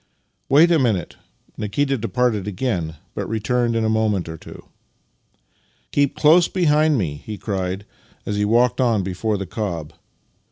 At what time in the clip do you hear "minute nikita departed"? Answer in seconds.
0.79-2.47